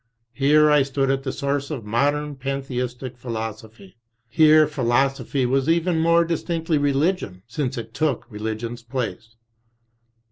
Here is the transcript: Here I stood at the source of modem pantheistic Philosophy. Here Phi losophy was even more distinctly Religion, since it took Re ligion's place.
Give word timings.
Here 0.33 0.71
I 0.71 0.81
stood 0.81 1.11
at 1.11 1.21
the 1.21 1.31
source 1.31 1.69
of 1.69 1.85
modem 1.85 2.35
pantheistic 2.35 3.19
Philosophy. 3.19 3.97
Here 4.27 4.65
Phi 4.67 4.81
losophy 4.81 5.45
was 5.45 5.69
even 5.69 5.99
more 5.99 6.25
distinctly 6.25 6.79
Religion, 6.79 7.43
since 7.45 7.77
it 7.77 7.93
took 7.93 8.25
Re 8.27 8.39
ligion's 8.39 8.81
place. 8.81 9.35